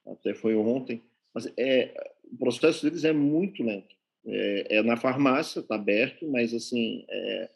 [0.06, 1.02] até foi ontem,
[1.32, 3.94] mas é, o processo deles é muito lento.
[4.26, 7.50] É, é na farmácia, está aberto, mas assim é,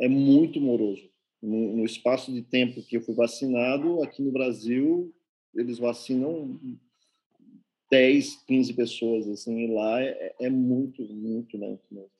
[0.00, 1.08] é muito moroso.
[1.42, 5.14] No, no, espaço de tempo que eu fui vacinado, aqui no Brasil,
[5.54, 6.58] eles vacinam
[7.90, 12.10] 10, 15 pessoas, assim, e lá é, é muito, muito lento mesmo.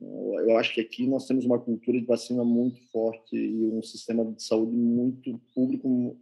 [0.00, 4.24] Eu acho que aqui nós temos uma cultura de vacina muito forte e um sistema
[4.24, 6.18] de saúde muito público,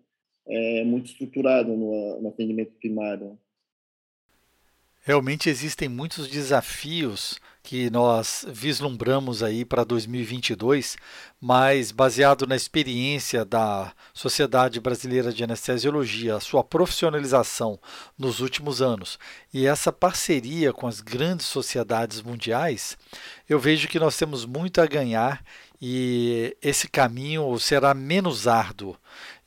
[0.46, 3.38] é, muito estruturado no, no atendimento primário.
[5.02, 10.96] Realmente existem muitos desafios que nós vislumbramos aí para 2022,
[11.40, 17.78] mas baseado na experiência da Sociedade Brasileira de Anestesiologia, a sua profissionalização
[18.18, 19.18] nos últimos anos
[19.52, 22.96] e essa parceria com as grandes sociedades mundiais,
[23.48, 25.44] eu vejo que nós temos muito a ganhar
[25.80, 28.96] e esse caminho será menos árduo.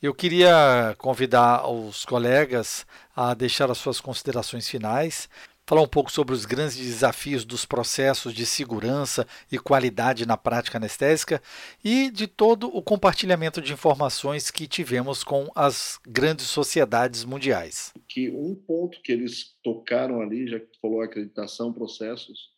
[0.02, 5.28] Eu queria convidar os colegas a deixar as suas considerações finais
[5.66, 10.76] falar um pouco sobre os grandes desafios dos processos de segurança e qualidade na prática
[10.76, 11.42] anestésica
[11.82, 17.92] e de todo o compartilhamento de informações que tivemos com as grandes sociedades mundiais.
[18.08, 22.52] Que um ponto que eles tocaram ali, já que falou acreditação, processos,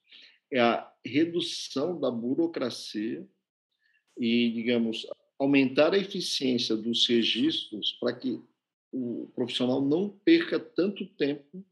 [0.50, 3.26] é a redução da burocracia
[4.18, 5.06] e, digamos,
[5.38, 8.40] aumentar a eficiência dos registros para que
[8.92, 11.64] o profissional não perca tanto tempo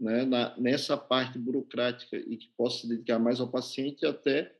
[0.00, 4.52] né, na, nessa parte burocrática e que possa se dedicar mais ao paciente até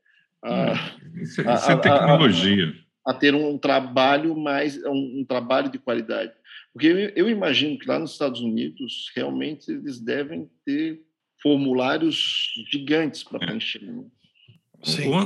[0.43, 2.75] a, hum, isso, é, isso é tecnologia.
[3.05, 6.33] A, a, ter um trabalho mais um, um, trabalho de qualidade.
[6.73, 11.01] Porque eu, eu imagino que lá nos Estados Unidos realmente eles devem ter
[11.41, 13.81] formulários gigantes para preencher.
[13.81, 14.03] Né?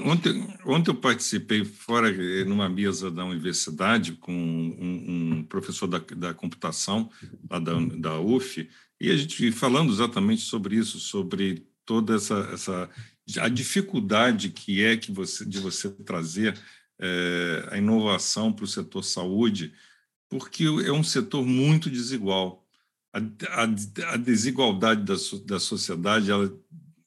[0.06, 2.12] Ontem, ontem eu participei fora
[2.44, 7.10] numa mesa da universidade com um, um professor da, da computação
[7.50, 8.68] lá da, da UF
[9.00, 12.90] e a gente falando exatamente sobre isso, sobre toda essa, essa
[13.40, 16.58] a dificuldade que é que você de você trazer
[17.00, 19.74] é, a inovação para o setor saúde,
[20.30, 22.66] porque é um setor muito desigual.
[23.14, 26.54] A, a, a desigualdade da, da sociedade ela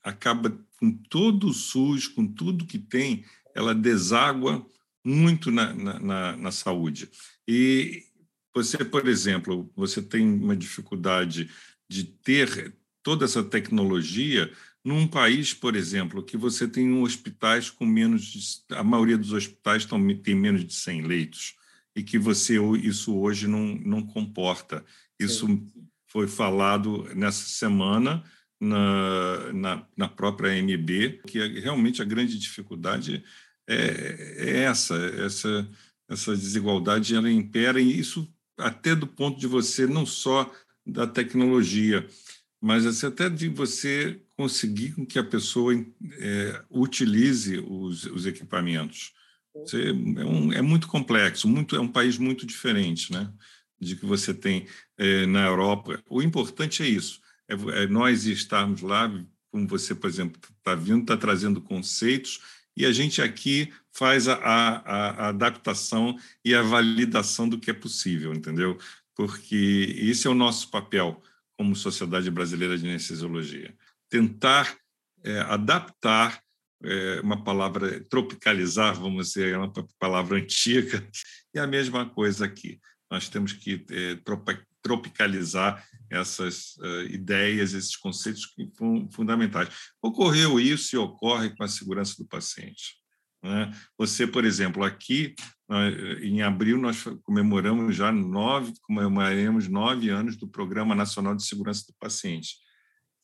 [0.02, 3.24] acaba com todo o SUS, com tudo que tem,
[3.54, 4.64] ela deságua
[5.04, 7.10] muito na, na, na, saúde.
[7.46, 8.04] E
[8.54, 11.50] você, por exemplo, você tem uma dificuldade
[11.88, 14.50] de ter toda essa tecnologia
[14.84, 19.86] num país, por exemplo, que você tem hospitais com menos de, a maioria dos hospitais
[20.22, 21.54] tem menos de 100 leitos
[21.94, 24.84] e que você isso hoje não, não comporta.
[25.18, 25.66] Isso Sim.
[26.06, 28.22] foi falado nessa semana
[28.60, 33.22] na, na, na, própria AMB, que é, realmente a grande dificuldade
[33.68, 35.68] é, é essa, essa,
[36.08, 40.50] essa desigualdade ela impera e isso até do ponto de você não só
[40.88, 42.06] da tecnologia,
[42.60, 45.74] mas assim, até de você conseguir que a pessoa
[46.18, 49.12] é, utilize os, os equipamentos.
[49.54, 53.32] Você, é, um, é, muito complexo, muito, é um país muito diferente, né?
[53.80, 56.02] De que você tem é, na Europa.
[56.08, 59.08] O importante é isso, é, é nós estarmos lá,
[59.50, 62.40] como você, por exemplo, está vindo, está trazendo conceitos
[62.76, 67.74] e a gente aqui faz a, a, a, adaptação e a validação do que é
[67.74, 68.78] possível, entendeu?
[69.18, 71.20] Porque esse é o nosso papel
[71.58, 73.76] como Sociedade Brasileira de Anestesiologia.
[74.08, 74.78] Tentar
[75.24, 76.40] é, adaptar
[76.84, 81.04] é, uma palavra, tropicalizar, vamos dizer, é uma palavra antiga,
[81.52, 82.78] e a mesma coisa aqui.
[83.10, 84.16] Nós temos que é,
[84.80, 89.68] tropicalizar essas uh, ideias, esses conceitos que são fundamentais.
[90.00, 92.97] Ocorreu isso e ocorre com a segurança do paciente.
[93.42, 93.72] Né?
[93.96, 95.34] Você, por exemplo, aqui
[96.22, 101.94] em abril nós comemoramos já nove, comemoraremos nove anos do Programa Nacional de Segurança do
[102.00, 102.56] Paciente.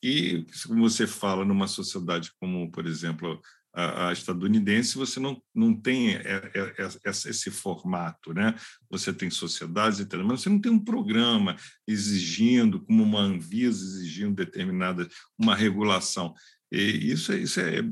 [0.02, 3.40] E, como você fala, numa sociedade como, por exemplo,
[3.74, 8.54] a, a estadunidense, você não, não tem é, é, é, esse formato, né?
[8.90, 11.56] Você tem sociedades e mas você não tem um programa
[11.88, 16.34] exigindo, como uma Anvisa exigindo determinada, uma regulação.
[16.70, 17.82] E isso, isso é, é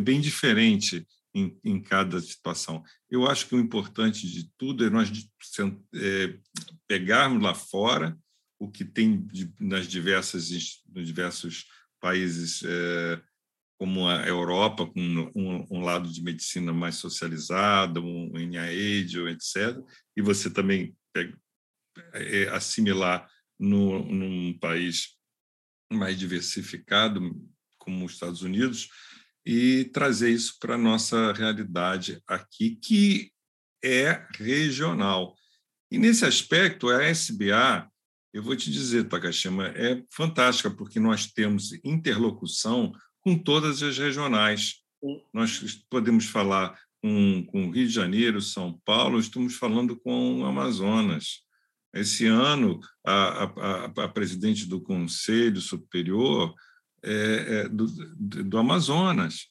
[0.00, 2.82] bem diferente em, em, cada situação.
[3.10, 5.10] Eu acho que o importante de tudo é nós
[5.94, 6.38] é,
[6.86, 8.18] pegarmos lá fora
[8.58, 10.50] o que tem de, nas diversas
[10.88, 11.66] nos diversos
[12.00, 13.20] países é,
[13.78, 15.00] como a Europa com
[15.34, 19.76] um, um, lado de medicina mais socializado, um NIH, etc.
[20.16, 20.96] E você também
[22.14, 25.16] é, assimilar no, num país
[25.92, 27.20] mais diversificado
[27.78, 28.88] como os Estados Unidos
[29.44, 33.32] e trazer isso para a nossa realidade aqui, que
[33.84, 35.34] é regional.
[35.90, 37.88] E nesse aspecto, a SBA,
[38.32, 44.76] eu vou te dizer, Takashima, é fantástica, porque nós temos interlocução com todas as regionais.
[45.34, 51.42] Nós podemos falar com, com Rio de Janeiro, São Paulo, estamos falando com o Amazonas.
[51.92, 56.54] Esse ano, a, a, a presidente do Conselho Superior
[57.04, 57.86] é, é, do,
[58.44, 59.48] do Amazonas.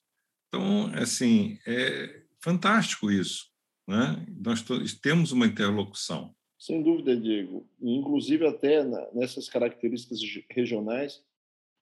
[0.48, 3.50] Então, assim, é fantástico isso.
[3.88, 4.26] Né?
[4.40, 4.64] Nós
[5.02, 6.34] temos uma interlocução.
[6.60, 7.68] Sem dúvida, Diego.
[7.82, 8.84] Inclusive, até
[9.14, 11.24] nessas características regionais,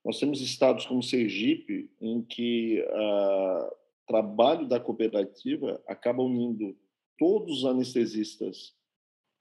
[0.04, 3.76] Nós temos estados como Sergipe, em que o
[4.08, 6.78] trabalho da cooperativa acaba unindo
[7.18, 8.74] todos os anestesistas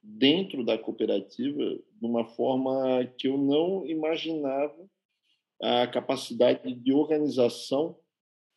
[0.03, 4.89] dentro da cooperativa de uma forma que eu não imaginava
[5.62, 7.96] a capacidade de organização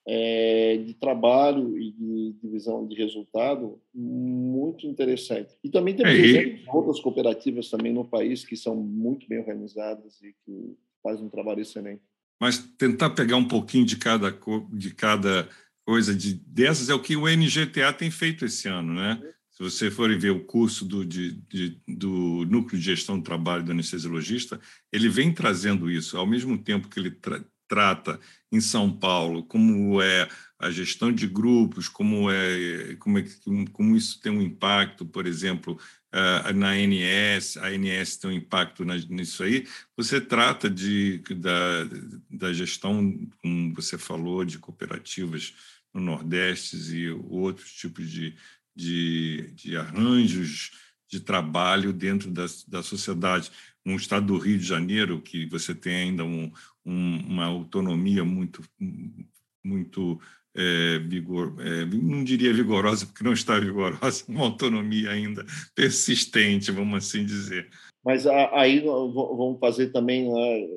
[0.08, 5.56] é, de trabalho e de divisão de resultado muito interessante.
[5.64, 10.36] E também temos é, outras cooperativas também no país que são muito bem organizadas e
[10.45, 12.02] que fazem um trabalho excelente.
[12.39, 14.36] Mas tentar pegar um pouquinho de cada,
[14.74, 15.47] de cada
[15.86, 19.22] coisa de, dessas é o que o NGTA tem feito esse ano, né?
[19.62, 23.64] Se você for ver o curso do, de, de, do Núcleo de Gestão do Trabalho
[23.64, 24.59] do anestesiologista,
[24.91, 28.20] ele vem trazendo isso, ao mesmo tempo que ele tra trata
[28.51, 30.28] em São Paulo como é
[30.59, 33.26] a gestão de grupos, como é como, é,
[33.72, 35.80] como isso tem um impacto, por exemplo,
[36.53, 39.66] na ANS, a ANS tem um impacto nisso aí.
[39.95, 41.88] Você trata de, da,
[42.30, 45.53] da gestão, como você falou, de cooperativas
[45.93, 48.36] no Nordeste e outros tipos de,
[48.76, 50.72] de, de arranjos
[51.10, 53.52] de trabalho dentro da, da sociedade.
[53.86, 56.52] Um estado do Rio de Janeiro, que você tem ainda um,
[56.86, 58.64] um, uma autonomia muito,
[59.64, 60.20] muito
[60.56, 65.46] é, vigor, é, não diria vigorosa, porque não está vigorosa, uma autonomia ainda
[65.76, 67.70] persistente, vamos assim dizer.
[68.04, 70.68] Mas aí vamos fazer também né,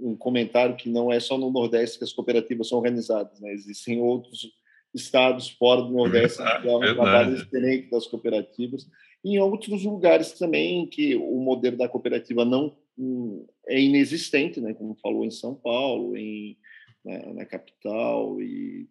[0.00, 3.52] um comentário que não é só no Nordeste que as cooperativas são organizadas, né?
[3.52, 4.50] existem outros
[4.94, 8.88] estados fora do Nordeste que é um trabalho excelente das cooperativas,
[9.24, 14.74] e em outros lugares também que o modelo da cooperativa não hum, é inexistente, né?
[14.74, 16.56] como falou em São Paulo, em,
[17.04, 18.88] na, na capital, e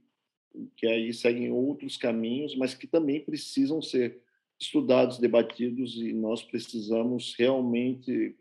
[0.76, 4.22] que aí seguem outros caminhos, mas que também precisam ser
[4.60, 8.36] estudados, debatidos, e nós precisamos realmente,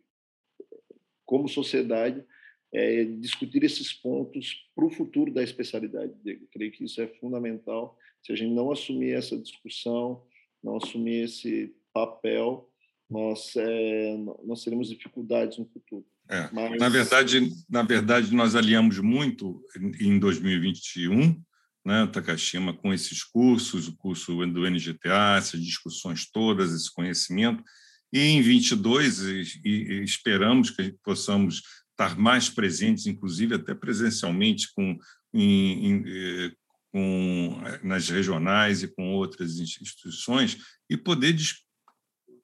[1.25, 2.25] como sociedade,
[2.73, 6.15] é, discutir esses pontos para o futuro da especialidade.
[6.25, 7.99] Eu creio que isso é fundamental.
[8.23, 10.23] Se a gente não assumir essa discussão,
[10.63, 12.69] não assumir esse papel,
[13.11, 16.07] nós é, nós teremos dificuldades no futuro.
[16.31, 16.49] É.
[16.53, 16.79] Mas...
[16.79, 19.63] Na verdade, na verdade, nós aliamos muito
[20.01, 21.39] em 2021,
[21.85, 27.63] né, Takashima, com esses cursos, o curso do NGTA, essas discussões todas, esse conhecimento.
[28.11, 31.63] E em 22 e, e esperamos que possamos
[32.03, 34.99] estar mais presentes, inclusive até presencialmente, com,
[35.33, 36.53] em, em, eh,
[36.91, 41.37] com, eh, nas regionais e com outras instituições, e poder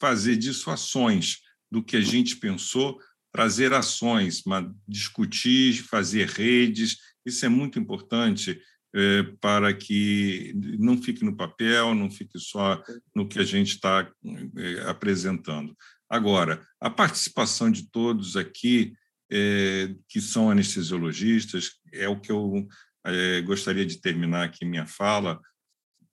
[0.00, 1.38] fazer disso ações
[1.70, 2.98] do que a gente pensou,
[3.32, 4.42] trazer ações,
[4.86, 6.96] discutir, fazer redes,
[7.26, 8.58] isso é muito importante
[8.94, 12.82] é, para que não fique no papel, não fique só
[13.14, 14.10] no que a gente está
[14.56, 15.76] é, apresentando.
[16.08, 18.94] Agora, a participação de todos aqui
[19.30, 22.66] é, que são anestesiologistas, é o que eu
[23.04, 25.40] é, gostaria de terminar aqui minha fala,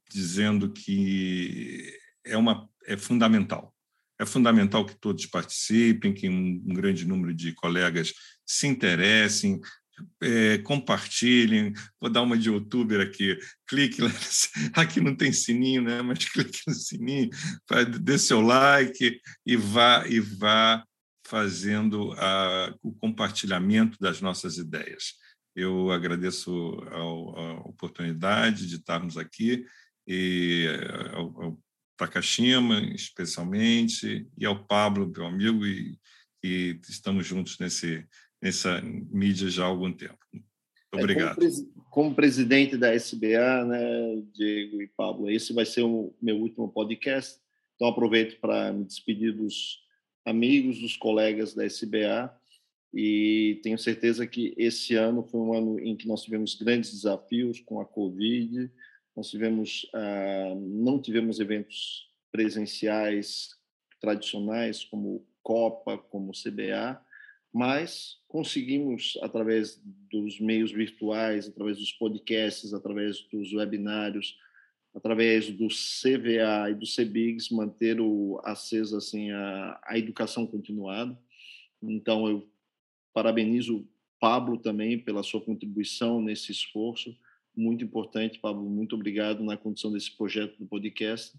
[0.10, 1.94] dizendo que
[2.26, 3.74] é, uma, é fundamental.
[4.20, 8.14] É fundamental que todos participem, que um, um grande número de colegas
[8.46, 9.60] se interessem,
[10.22, 11.74] é, compartilhem.
[12.00, 13.38] Vou dar uma de youtuber aqui.
[13.68, 14.02] Clique,
[14.74, 16.02] aqui não tem sininho, né?
[16.02, 17.30] Mas clique no sininho,
[18.02, 20.84] dê seu like e vá e vá
[21.26, 25.16] fazendo a, o compartilhamento das nossas ideias.
[25.56, 29.66] Eu agradeço a, a oportunidade de estarmos aqui
[30.08, 30.68] e
[31.14, 31.60] ao, ao
[31.98, 35.98] Takashima, especialmente, e ao Pablo, meu amigo, e,
[36.44, 38.06] e estamos juntos nesse,
[38.42, 40.20] nessa mídia já há algum tempo.
[40.32, 40.46] Muito
[40.94, 41.42] obrigado.
[41.42, 46.36] É, como, como, presidente da SBA, né, Diego e Pablo, esse vai ser o meu
[46.36, 47.40] último podcast,
[47.76, 49.85] então aproveito para me despedir dos
[50.26, 52.36] amigos, dos colegas da SBA,
[52.94, 57.60] e tenho certeza que esse ano foi um ano em que nós tivemos grandes desafios
[57.60, 58.72] com a Covid,
[59.16, 63.56] nós tivemos, ah, não tivemos eventos presenciais
[64.00, 67.02] tradicionais como Copa, como CBA,
[67.54, 74.38] mas conseguimos, através dos meios virtuais, através dos podcasts, através dos webinários,
[74.96, 81.16] através do CVA e do CBIGS, manter o aceso assim a, a educação continuada.
[81.84, 82.50] Então eu
[83.14, 83.88] parabenizo
[84.20, 87.16] Pablo também pela sua contribuição nesse esforço
[87.56, 88.70] muito importante, Pablo.
[88.70, 91.38] Muito obrigado na condição desse projeto do podcast,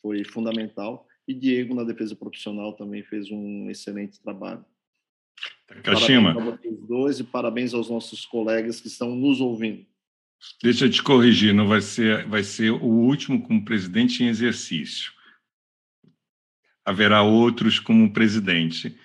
[0.00, 1.06] foi fundamental.
[1.28, 4.64] E Diego na defesa profissional também fez um excelente trabalho.
[5.82, 6.32] Kashima.
[6.32, 9.84] Parabéns a vocês dois e parabéns aos nossos colegas que estão nos ouvindo.
[10.62, 15.12] Deixa eu te corrigir, não vai ser, vai ser o último como presidente em exercício.
[16.84, 18.98] Haverá outros como presidente.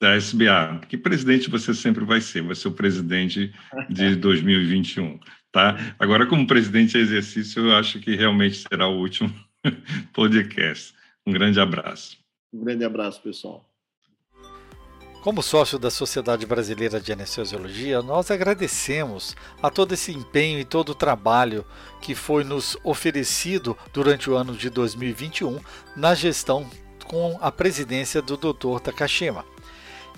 [0.00, 0.80] da SBA.
[0.88, 3.52] Que presidente você sempre vai ser, vai ser o presidente
[3.90, 5.18] de 2021,
[5.50, 5.76] tá?
[5.98, 9.32] Agora, como presidente em exercício, eu acho que realmente será o último
[10.14, 10.94] podcast.
[11.26, 12.16] Um grande abraço.
[12.52, 13.67] Um grande abraço, pessoal.
[15.28, 20.88] Como sócio da Sociedade Brasileira de Anestesiologia, nós agradecemos a todo esse empenho e todo
[20.88, 21.66] o trabalho
[22.00, 25.60] que foi nos oferecido durante o ano de 2021
[25.94, 26.66] na gestão
[27.04, 28.80] com a presidência do Dr.
[28.82, 29.44] Takashima.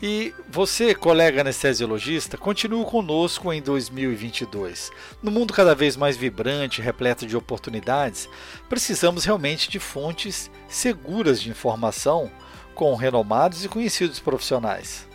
[0.00, 4.92] E você, colega anestesiologista, continue conosco em 2022.
[5.20, 8.28] No mundo cada vez mais vibrante, repleto de oportunidades,
[8.68, 12.30] precisamos realmente de fontes seguras de informação
[12.80, 15.06] com renomados e conhecidos profissionais.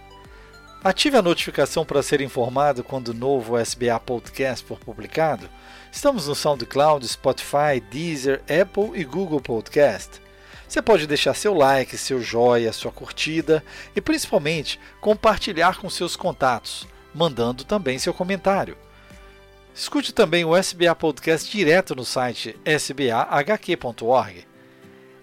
[0.83, 5.49] Ative a notificação para ser informado quando o novo SBA Podcast for publicado.
[5.91, 10.21] Estamos no SoundCloud, Spotify, Deezer, Apple e Google Podcast.
[10.67, 16.87] Você pode deixar seu like, seu joia, sua curtida e principalmente compartilhar com seus contatos,
[17.15, 18.77] mandando também seu comentário.
[19.73, 24.45] Escute também o SBA Podcast direto no site sbahq.org.